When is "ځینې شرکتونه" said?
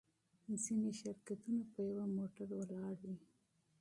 0.63-1.61